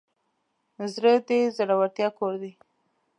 [0.93, 2.51] زړه د زړورتیا کور دی.